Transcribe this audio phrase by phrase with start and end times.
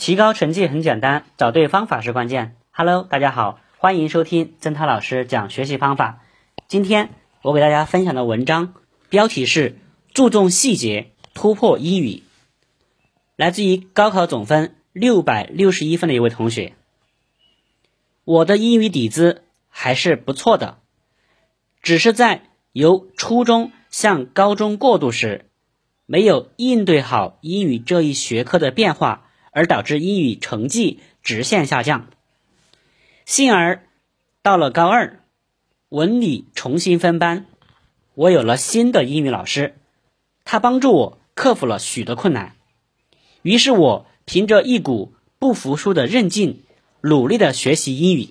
[0.00, 2.56] 提高成绩很简单，找对方法是关键。
[2.70, 6.22] Hello，大家好，欢迎收听曾涛老师讲学习方法。
[6.68, 7.10] 今天
[7.42, 8.72] 我给大家分享的文章
[9.10, 9.76] 标题是
[10.14, 12.22] “注重细节，突破英语”，
[13.36, 16.72] 来自于高考总分六百六十一分的一位同学。
[18.24, 20.78] 我的英语底子还是不错的，
[21.82, 25.50] 只是在由初中向高中过渡时，
[26.06, 29.26] 没有应对好英语这一学科的变化。
[29.50, 32.08] 而导致英语成绩直线下降，
[33.26, 33.84] 幸而
[34.42, 35.24] 到了高二，
[35.88, 37.46] 文理重新分班，
[38.14, 39.76] 我有了新的英语老师，
[40.44, 42.54] 他帮助我克服了许多困难。
[43.42, 46.62] 于是我凭着一股不服输的韧劲，
[47.00, 48.30] 努力的学习英语，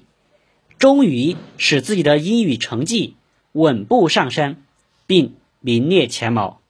[0.78, 3.16] 终于使自己的英语成绩
[3.52, 4.58] 稳步上升，
[5.06, 6.62] 并名列前茅。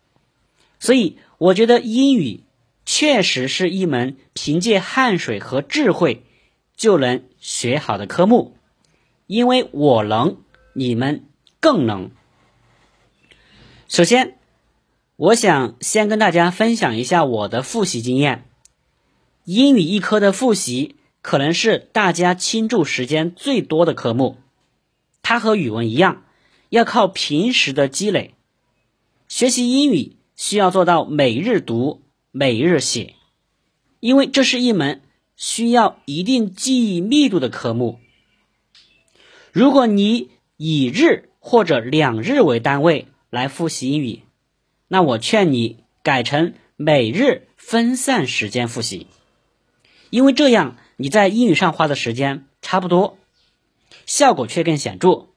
[0.79, 2.41] 所以，我觉得英语。
[2.91, 6.23] 确实是一门凭借汗水和智慧
[6.75, 8.57] 就能学好的科目，
[9.27, 10.37] 因为我能，
[10.73, 11.23] 你们
[11.59, 12.09] 更能。
[13.87, 14.39] 首先，
[15.17, 18.45] 我想先跟大家分享一下我的复习经验。
[19.43, 24.37] 英语一科的复习可能是大家倾注时间最多的科目，
[25.21, 26.23] 它和语文一样，
[26.69, 28.33] 要靠平时的积累。
[29.27, 32.01] 学习英语需要做到每日读。
[32.31, 33.15] 每日写，
[33.99, 35.01] 因为这是一门
[35.35, 37.99] 需要一定记忆密度的科目。
[39.51, 44.21] 如果你以日或者两日为单位来复习英语，
[44.87, 49.07] 那我劝你改成每日分散时间复习，
[50.11, 53.17] 因为这样你在英语上花的时间差不多，
[54.05, 55.29] 效果却更显著。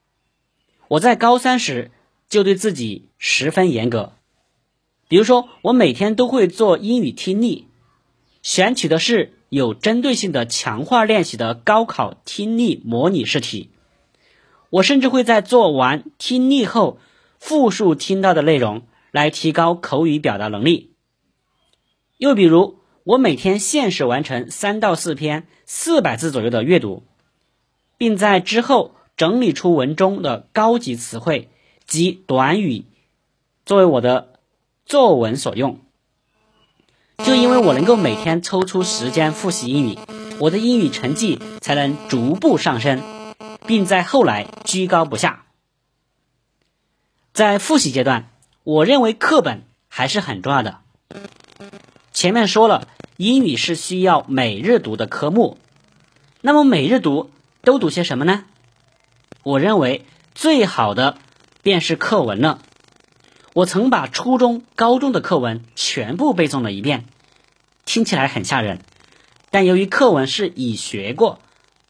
[0.89, 1.89] 我在高三时
[2.29, 4.13] 就对自己十分严格。
[5.13, 7.67] 比如说，我每天都会做英语听力，
[8.41, 13.69] 选取的是有针对性的强化练习的高考听力模拟试题。
[14.71, 16.97] 我甚至会在做完听力后
[17.37, 20.95] 复述听到的内容，来提高口语表达能力。
[22.17, 27.03] 又比如，我每天限时完成三到四篇四百字左右的阅读，
[27.99, 31.51] 并在之后整理出文中的高级词汇
[31.85, 32.85] 及短语，
[33.63, 34.32] 作为我的。
[34.93, 35.79] 作文所用，
[37.25, 39.97] 就因为我能够每天抽出时间复习英语，
[40.37, 43.01] 我的英语成绩才能逐步上升，
[43.65, 45.45] 并在后来居高不下。
[47.33, 48.29] 在复习阶段，
[48.63, 50.81] 我认为课本还是很重要的。
[52.11, 52.87] 前面说了，
[53.17, 55.57] 英语是需要每日读的科目，
[56.39, 57.31] 那么每日读
[57.63, 58.45] 都读些什么呢？
[59.41, 60.05] 我认为
[60.35, 61.17] 最好的
[61.63, 62.61] 便是课文了。
[63.53, 67.05] 我曾把初中、高中的课文全部背诵了一遍，
[67.85, 68.79] 听起来很吓人，
[69.51, 71.39] 但由于课文是已学过、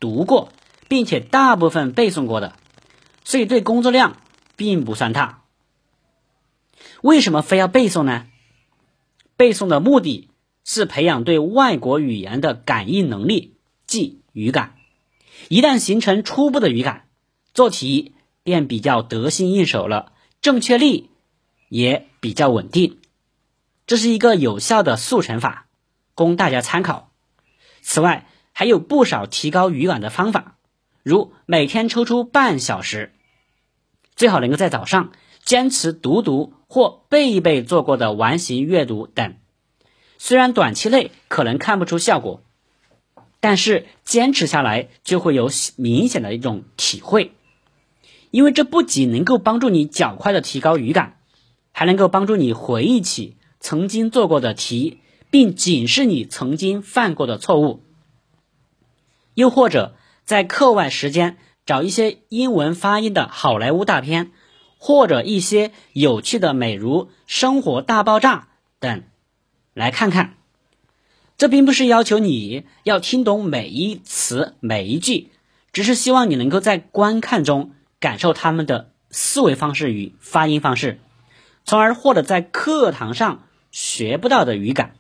[0.02, 0.52] 读过，
[0.90, 2.58] 并且大部分背诵过的，
[3.24, 4.18] 所以对工作量
[4.58, 5.44] 并不算大。
[7.02, 8.26] 为什么非要背诵呢？
[9.38, 10.30] 背诵的目的
[10.66, 13.56] 是培养对外国语言的感应能力，
[13.88, 14.76] 即语感。
[15.48, 17.06] 一旦形成初步的语感，
[17.54, 18.14] 做题
[18.44, 21.10] 便比较得心应手了，正确率。
[21.74, 23.00] 也比较稳定，
[23.88, 25.66] 这是一个有效的速成法，
[26.14, 27.10] 供大家参考。
[27.82, 30.58] 此外，还有不少提高语感的方法，
[31.02, 33.12] 如每天抽出半小时，
[34.16, 35.14] 最好能够在早上
[35.44, 39.34] 坚持读读或背一背做过的完形阅读等。
[40.20, 42.44] 虽然短期内可能看不出效果，
[43.40, 47.32] 但是坚持下来就会有明显的一种体会，
[48.30, 51.18] 因为这不仅能够帮助你较快的提高语感。
[51.74, 57.84] 还能够帮助你回忆起曾经做过的题，并警示你曾经犯过的错误。
[59.34, 64.32] 又或者在课外时间找一些英文发音的好莱坞大片，
[64.78, 68.38] 或者一些有趣的美如《生活大爆炸》
[68.80, 69.04] 等
[69.74, 70.36] 来看看。
[71.36, 75.32] 这并不是要求你要听懂每一词每一句，
[75.74, 81.00] 只是希望你能够在观看中感受他们的思维方式与发音方式。
[81.66, 84.96] 从而获得在课堂上学不到的语感。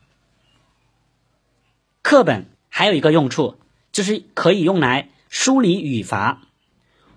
[2.02, 3.56] 课本还有一个用处，
[3.92, 6.42] 就是可以用来梳理语法。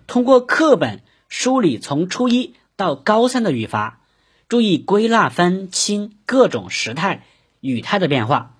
[0.05, 3.99] 通过课本梳理从初一到高三的语法，
[4.47, 7.25] 注意归纳分清各种时态、
[7.59, 8.55] 语态的变化，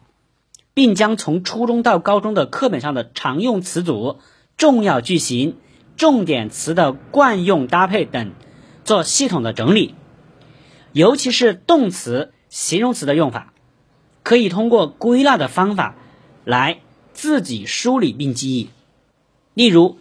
[0.74, 4.20] 并将从初中到高中的课本上的常用词组、
[4.58, 5.58] 重要句型、
[5.96, 8.34] 重点词的惯用搭配等
[8.84, 9.96] 做系统的整理。
[10.98, 13.54] 尤其是动词、形容词的用法，
[14.24, 15.94] 可以通过归纳的方法
[16.44, 16.80] 来
[17.14, 18.72] 自己梳理并记忆。
[19.54, 20.00] 例如，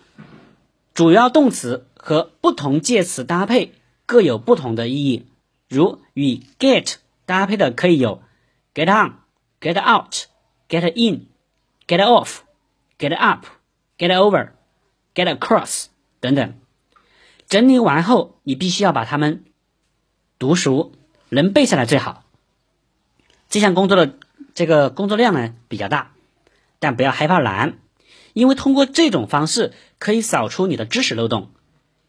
[0.95, 3.75] 主要动词和不同介词搭配
[4.07, 5.27] 各有不同的意义。
[5.69, 6.95] 如与 get
[7.27, 8.23] 搭配的可以有
[8.73, 9.17] get on、
[9.61, 10.15] get out、
[10.67, 11.27] get in、
[11.87, 12.39] get off、
[12.99, 13.45] get up、
[13.99, 14.53] get over、
[15.15, 15.89] get across
[16.21, 16.55] 等等。
[17.47, 19.45] 整理完后，你必须要把它们
[20.39, 20.93] 读熟，
[21.31, 22.25] 能背下来最好。
[23.49, 24.19] 这项工作的
[24.55, 26.13] 这个工作量呢比较大，
[26.79, 27.79] 但不要害怕难，
[28.35, 31.53] 因为通过这种方式可以扫除你的知识漏洞，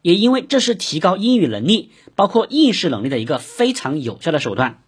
[0.02, 4.82] 也因为这是提高英语能力，包括应试能力的一个非常有效的手段。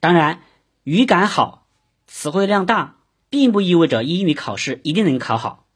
[0.00, 0.40] 当然，
[0.82, 1.66] 语感好、
[2.06, 2.96] 词汇量大，
[3.30, 5.66] 并不意味着英语考试一定能考好，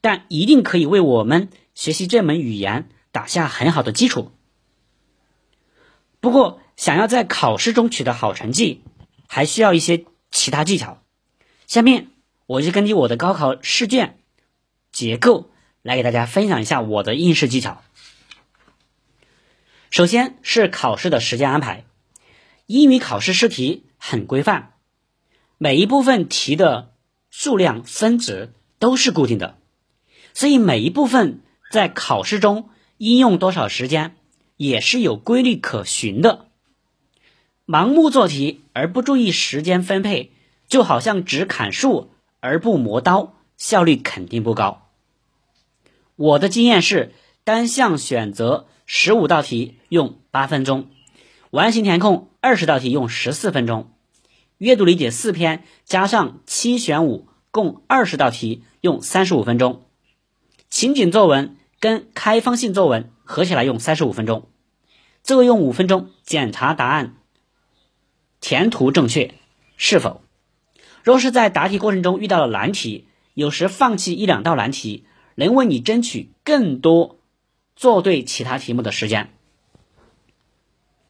[0.00, 4.30] 但一定可以为我们学习这门语言打下很好的基础。
[6.24, 8.82] 不过，想要在考试中取得好成绩，
[9.28, 11.02] 还需要一些其他技巧。
[11.66, 12.08] 下面
[12.46, 14.18] 我就根据我的高考试卷
[14.90, 15.50] 结构
[15.82, 17.82] 来给大家分享一下我的应试技巧。
[19.90, 21.84] 首先是考试的时间安排，
[22.64, 24.70] 英语考试试题很规范，
[25.58, 26.94] 每一部分题的
[27.28, 29.58] 数量分值都是固定的，
[30.32, 34.16] 所以每一部分在考试中应用多少时间。
[34.56, 36.46] 也是有规律可循的。
[37.66, 40.32] 盲目做题而不注意时间分配，
[40.68, 42.10] 就好像只砍树
[42.40, 44.88] 而不磨刀，效率肯定不高。
[46.16, 47.12] 我的经验是，
[47.42, 50.88] 单项选择十五道题用八分钟，
[51.50, 53.90] 完形填空二十道题用十四分钟，
[54.58, 59.82] 阅读理解四篇加上七选五共二十道题用三十五分钟，
[60.68, 63.10] 情景作文跟开放性作文。
[63.26, 64.48] 合起来用三十五分钟，
[65.22, 67.16] 最后用五分钟检查答案
[68.40, 69.34] 填图正确
[69.76, 70.22] 是否。
[71.02, 75.04] 若是在答题过程中遇到了难题，有时放弃一两道难题，
[75.34, 77.18] 能为你争取更多
[77.76, 79.30] 做对其他题目的时间。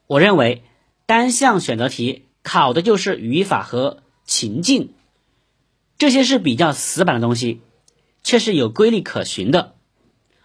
[0.06, 0.62] 我认为
[1.06, 4.92] 单项选择题考的就是语法和情境，
[5.98, 7.60] 这些是比较死板的东西，
[8.22, 9.73] 却是有规律可循的，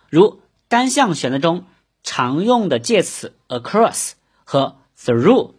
[0.10, 0.42] 如。
[0.72, 1.66] 单项选择中
[2.04, 4.12] 常用的介词 across
[4.44, 5.54] 和 through，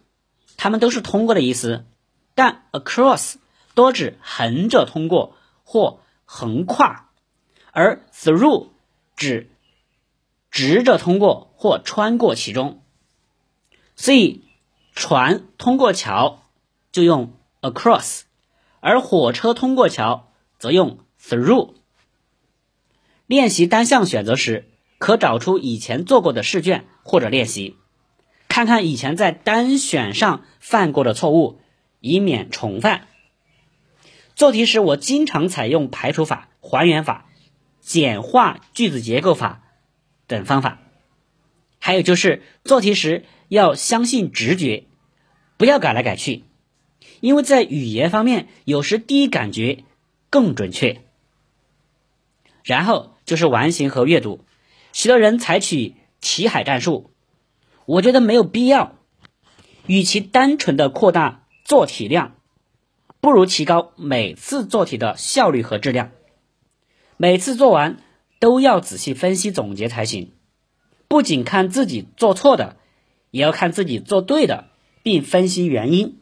[0.55, 1.85] 它们都是通过的意思，
[2.33, 3.35] 但 across
[3.75, 7.09] 多指横着通过或横跨，
[7.73, 8.69] 而 through
[9.17, 9.49] 指
[10.49, 12.81] 直着通过或穿过其中。
[13.97, 14.45] 所以，
[14.95, 16.43] 船通过桥
[16.93, 18.21] 就用 across，
[18.79, 21.73] 而火车通过桥则用 through。
[23.31, 24.67] 练习单项选择时。
[24.99, 27.75] 可找出以前做过的试卷或者练习，
[28.47, 31.59] 看看以前在单选上犯过的错误，
[32.01, 33.07] 以免重犯。
[34.35, 37.25] 做题时，我经常采用排除法、还原法、
[37.79, 39.63] 简化句子结构法
[40.27, 40.77] 等方法。
[41.79, 44.83] 还有就是做题时要相信直觉，
[45.57, 46.43] 不要改来改去，
[47.21, 49.83] 因为在语言方面，有时第一感觉
[50.29, 51.01] 更准确。
[52.63, 54.43] 然后就是完形和阅读。
[54.91, 57.11] 许多人采取题海战术，
[57.85, 58.97] 我觉得没有必要。
[59.87, 62.35] 与其单纯的扩大做题量，
[63.21, 66.11] 不如提高每次做题的效率和质量。
[67.15, 67.99] 每次做完
[68.41, 70.33] 都要仔细分析总结才行，
[71.07, 72.75] 不仅看自己做错的，
[73.29, 74.65] 也要看自己做对的，
[75.03, 76.17] 并分析原因。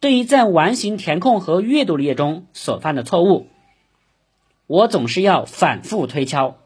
[0.00, 3.48] 对于在完形填空和阅读理解中所犯的错误，
[4.66, 6.58] 我总是要反复推敲。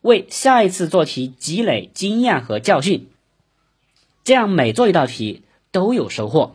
[0.00, 3.10] 为下一次做题积累经验和教训，
[4.22, 5.42] 这样每做一道题
[5.72, 6.54] 都有收获，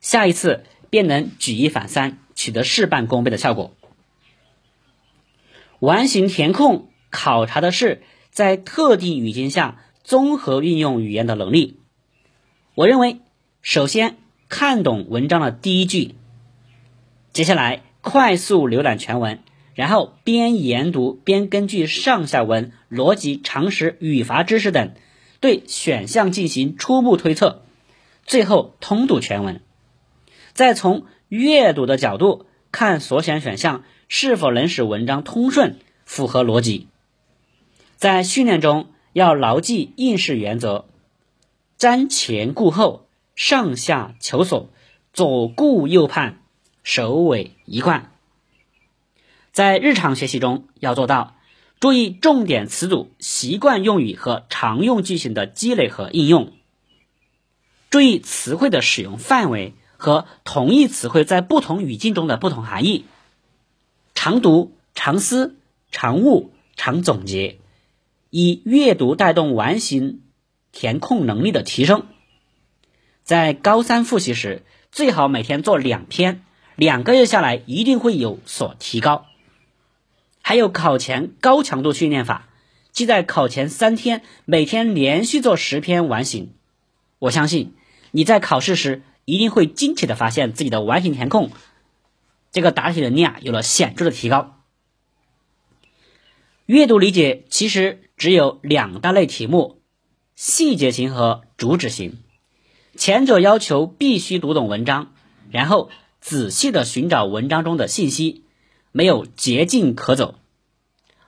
[0.00, 3.72] 下一次便能举一反三，取得事半功倍的效果。
[5.80, 11.78] 完形填空考察的是在特定语境下综合运用语言的能力。
[12.76, 13.20] 我认为，
[13.60, 14.16] 首先
[14.48, 16.14] 看懂文章的第一句，
[17.32, 19.40] 接下来快速浏览全文。
[19.80, 24.92] 然后边研读边根据上下文逻辑、常识、语法知识等，
[25.40, 27.62] 对选项进行初步推测，
[28.26, 29.62] 最后通读全文，
[30.52, 36.88] 再从阅读的角度看所选选项是否能使文章通顺、符合逻辑。
[37.96, 40.84] 在训练中要牢记应试原则：
[41.78, 44.68] 瞻前顾后、上下求索、
[45.14, 46.42] 左顾右盼、
[46.82, 48.09] 首尾一贯。
[49.52, 51.34] 在日常学习中要做到
[51.80, 56.52] 注意重点词组、习惯用语和常用句型的积累和应用，
[57.88, 63.06] 注意词汇的使用范围和同义词汇在不同语境中的不同含义。
[64.14, 65.56] 常读、常思、
[65.90, 67.58] 常悟、常总结，
[68.28, 70.20] 以阅读带动完形
[70.72, 72.06] 填空能力的提升。
[73.24, 76.42] 在高三复习时，最好每天做两篇，
[76.76, 79.24] 两个月下来一定会有所提高。
[80.50, 82.48] 还有考前高强度训练法，
[82.90, 86.54] 即在考前三天每天连续做十篇完形。
[87.20, 87.74] 我相信
[88.10, 91.52] 你在考试时一定会惊奇的发现自己的完形填空
[92.50, 94.56] 这个答题能力啊有了显著的提高。
[96.66, 99.80] 阅读理解其实只有两大类题目：
[100.34, 102.18] 细节型和主旨型。
[102.96, 105.12] 前者要求必须读懂文章，
[105.52, 105.90] 然后
[106.20, 108.42] 仔细的寻找文章中的信息，
[108.90, 110.39] 没有捷径可走；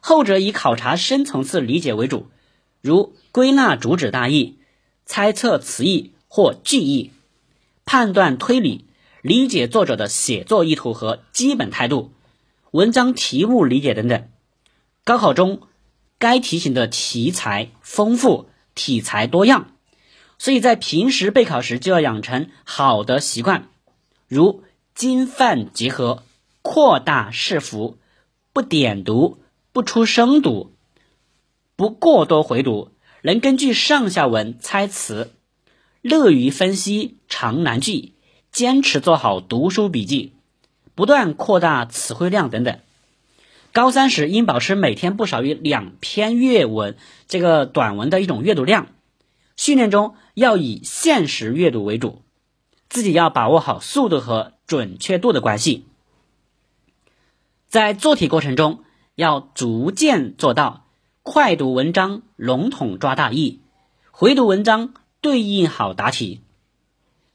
[0.05, 2.27] 后者以考察深层次理解为主，
[2.81, 4.59] 如归纳主旨大意、
[5.07, 7.13] 猜测词义或句意、
[7.85, 8.85] 判断推理、
[9.23, 12.11] 理解作者的写作意图和基本态度、
[12.73, 14.29] 文章题目理解等等。
[15.05, 15.63] 高考中
[16.19, 19.69] 该题型的题材丰富，题材多样。
[20.37, 23.69] 所以在平时备考时就要养成好的习惯，
[24.27, 24.65] 如
[24.97, 26.25] 精泛结合、
[26.63, 27.97] 扩大视幅、
[28.53, 29.39] 不点读、
[29.73, 30.75] 不出声读、
[31.77, 32.91] 不过多回读，
[33.23, 35.33] 能根据上下文猜词，
[36.03, 38.13] 乐于分析长难句，
[38.51, 40.35] 坚持做好读书笔记，
[40.95, 42.81] 不断扩大词汇量等等。
[43.73, 46.95] 高三时应保持每天不少于两篇阅文，
[47.27, 48.89] 这个短文的一种阅读量。
[49.57, 52.21] 训练中要以现实阅读为主，
[52.91, 55.87] 自己要把握好速度和准确度的关系。
[57.69, 60.87] 在做题过程中，要逐渐做到
[61.23, 63.61] 快读文章，笼统抓大意；
[64.11, 66.41] 回读文章，对应好答题。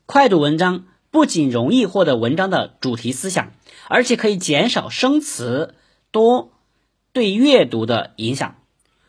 [0.05, 3.51] 快读文章不仅容易获得文章的主题思想，
[3.87, 5.75] 而且可以减少生词
[6.11, 6.51] 多
[7.13, 8.55] 对阅读的影响。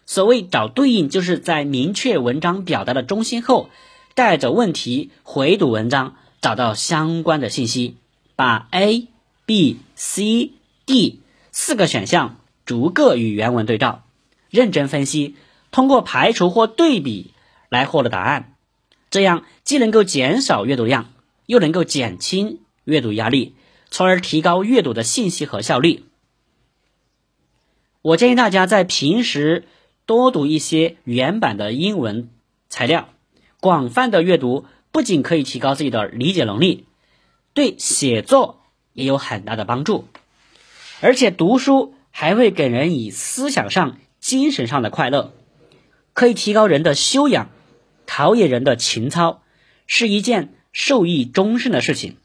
[0.05, 3.71] 所谓找对应，就是在明确文章表达的中心后，
[4.15, 7.97] 带着问题回读文章，找到相关的信息，
[8.37, 9.09] 把 A、
[9.45, 10.53] B、C、
[10.87, 11.21] D
[11.53, 12.38] 四个选项
[12.69, 14.05] 逐个与原文对照，
[14.51, 15.35] 认真分析，
[15.73, 17.33] 通过排除或对比
[17.69, 18.55] 来获得答案。
[19.11, 21.11] 这样既能够减少阅读量，
[21.47, 23.57] 又能够减轻阅读压力，
[23.91, 26.05] 从而提高阅读的信息和效率。
[28.03, 29.65] 我建议大家在平时。
[30.09, 32.31] 多读一些原版的英文
[32.71, 33.11] 材料，
[33.61, 36.87] 广泛的阅读不仅可以提高自己的理解能力，
[37.53, 38.63] 对写作
[38.95, 40.09] 也有很大的帮助。
[41.03, 45.35] 而且读书还会给人以思想上、精神上的快乐，
[46.15, 47.49] 可以提高人的修养，
[48.07, 49.45] 陶冶人的情操，
[49.87, 52.17] 是一件受益终身的事情。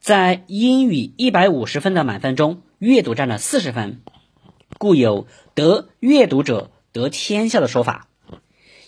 [0.00, 4.00] 在英语一百五十分的满分中，阅读占了四十分。
[4.76, 8.08] 故有得阅读者得天下的说法，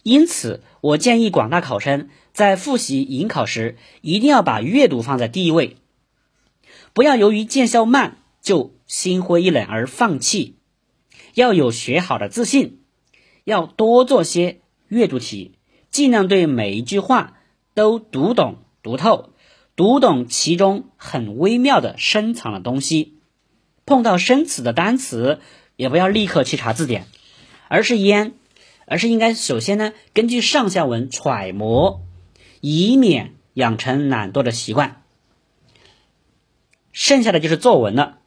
[0.03, 5.77] 因此我建议广大考生在复习迎考时，一定要把阅读放在第一位，
[6.93, 10.57] 不要由于见效慢就心灰意冷而放弃，
[11.35, 12.81] 要有学好的自信，
[13.45, 15.53] 要多做些阅读题，
[15.91, 17.39] 尽量对每一句话
[17.75, 19.31] 都读懂读透，
[19.77, 23.15] 读懂其中很微妙的深藏的东西，
[23.85, 25.41] 碰到生词的单词。
[25.77, 27.05] 也不要立刻去查字典，
[27.69, 28.33] 而是应，
[28.87, 32.01] 而是应该首先呢，根据上下文揣摩，
[32.63, 35.03] 以免养成懒惰的习惯。
[36.93, 38.21] 剩下的就是作文了。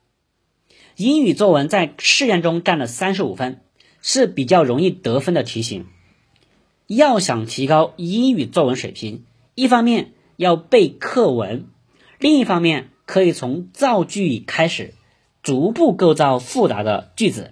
[1.00, 3.62] 英语作文在试卷中占了三十五分，
[4.02, 5.86] 是比较容易得分的题型。
[6.88, 9.24] 要想提高英语作文水平，
[9.56, 11.68] 一方面要背课文，
[12.20, 14.94] 另一方面可以从造句开始。
[15.42, 17.52] 逐步构造复杂的句子，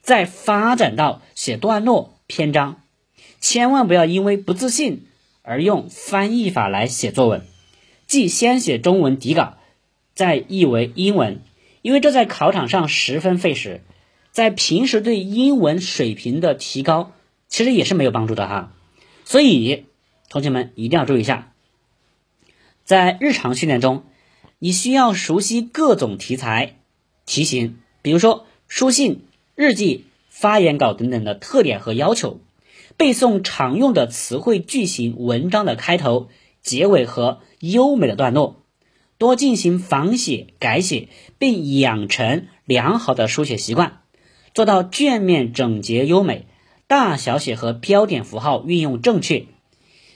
[0.00, 2.80] 再发展到写段落、篇章。
[3.40, 5.08] 千万不要因为不自信
[5.42, 7.42] 而用翻译法来写作文，
[8.06, 9.56] 即先写中文底稿，
[10.14, 11.40] 再译为英文，
[11.84, 13.82] 因为这在考场上十分费时，
[14.32, 17.12] 在平时对英文水平的提高
[17.46, 18.72] 其实也是没有帮助的哈。
[19.26, 19.84] 所以，
[20.30, 21.52] 同学们一定要注意一下，
[22.84, 24.04] 在日常训练中，
[24.58, 26.76] 你需要熟悉各种题材。
[27.26, 32.40] 题型，比如说书信、日记、发言稿等等的特点和要求，
[32.96, 36.30] 背诵常用的词汇句型，文章的开头、
[36.62, 38.63] 结尾和优美的段落，
[39.24, 44.02] 多进行仿写、改写，并养成良好的书写习惯，
[44.52, 46.46] 做到卷面整洁优美，
[46.86, 49.46] 大小写和标点符号运用正确。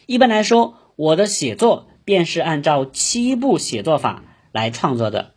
[0.05, 5.33] 一般来说，我的写作便是按照七步写作法来创作的：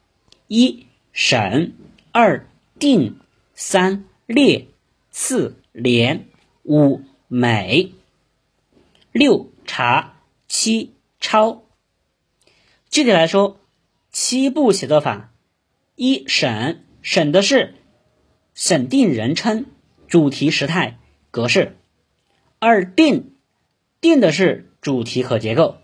[0.47, 1.73] 一审，
[2.11, 3.19] 二定，
[3.55, 4.67] 三列，
[5.11, 6.27] 四连，
[6.63, 6.99] 五
[7.29, 7.93] 美，
[9.13, 10.15] 六查，
[10.49, 11.63] 七抄。
[12.89, 13.60] 具体来说，
[14.11, 15.31] 七步写作法：
[15.95, 17.75] 一审，审的是
[18.53, 19.65] 审定人称、
[20.09, 20.99] 主题、时态、
[21.31, 21.75] 格式；
[22.59, 23.35] 二定，
[24.01, 25.77] 定的是主题和结构。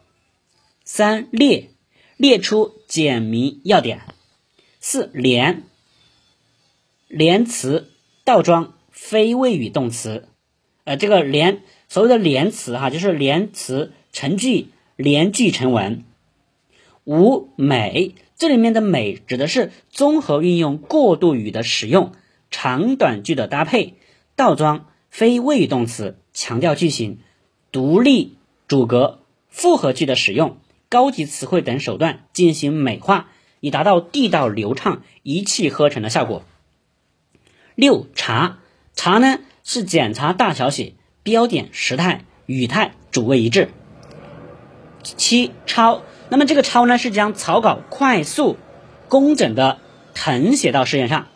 [0.84, 1.70] 三列
[2.18, 4.02] 列出简明要点，
[4.82, 5.64] 四连
[7.08, 7.92] 连词
[8.26, 10.28] 倒装非谓语动词，
[10.84, 14.68] 呃，这个连所谓的连词哈，就是连词成句，
[14.98, 16.04] 连句成文。
[17.08, 22.12] 五美这里面的美指的是综合运用过渡语的使用，
[22.52, 23.94] 长短句的搭配，
[24.36, 27.20] 倒装非谓语动词，强调句型，
[27.72, 28.36] 独立
[28.68, 30.58] 主格复合句的使用。
[30.90, 33.30] 高级词汇等手段进行美化，
[33.62, 36.44] 以达到地道流畅、一气呵成的效果。
[37.74, 38.60] 六查
[38.94, 43.70] 查呢是检查大小写、标点、时态、语态主谓一致。
[45.04, 48.58] 七抄，那么这个抄呢是将草稿快速、
[49.08, 49.80] 工整的
[50.14, 51.28] 誊写到试卷上。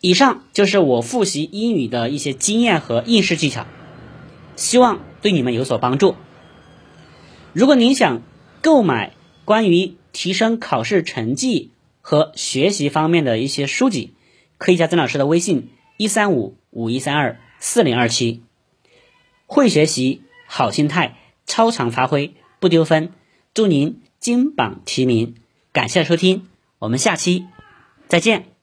[0.00, 3.66] 以上就是我复习英语的一些经验和应试技巧，
[4.54, 6.14] 希望对你们有所帮助。
[7.52, 8.22] 如果您想
[8.60, 9.14] 购买
[9.44, 11.70] 关于提升考试成绩
[12.02, 14.14] 和学习方面的一些书籍，
[14.58, 18.42] 可以加曾老师的微信：一三五五一三二四零二七。
[19.46, 23.12] 会学习，好心态，超常发挥，不丢分。
[23.54, 25.36] 祝您金榜题名！
[25.72, 26.48] 感谢收听，
[26.80, 27.46] 我们下期
[28.08, 28.53] 再见。